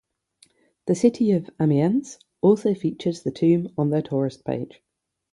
[0.87, 4.81] The city of Amiens also features the tomb on their tourist page.